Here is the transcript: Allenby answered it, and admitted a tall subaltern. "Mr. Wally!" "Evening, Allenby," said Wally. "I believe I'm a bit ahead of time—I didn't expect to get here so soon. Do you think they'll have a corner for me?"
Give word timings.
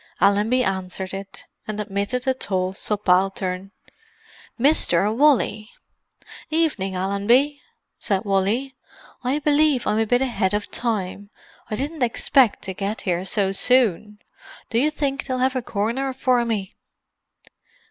Allenby 0.19 0.63
answered 0.63 1.13
it, 1.13 1.45
and 1.67 1.79
admitted 1.79 2.25
a 2.27 2.33
tall 2.33 2.73
subaltern. 2.73 3.69
"Mr. 4.59 5.15
Wally!" 5.15 5.69
"Evening, 6.49 6.95
Allenby," 6.95 7.61
said 7.99 8.25
Wally. 8.25 8.73
"I 9.23 9.37
believe 9.37 9.85
I'm 9.85 9.99
a 9.99 10.07
bit 10.07 10.23
ahead 10.23 10.55
of 10.55 10.71
time—I 10.71 11.75
didn't 11.75 12.01
expect 12.01 12.63
to 12.63 12.73
get 12.73 13.01
here 13.01 13.23
so 13.23 13.51
soon. 13.51 14.17
Do 14.71 14.79
you 14.79 14.89
think 14.89 15.27
they'll 15.27 15.37
have 15.37 15.55
a 15.55 15.61
corner 15.61 16.11
for 16.13 16.43
me?" 16.45 16.73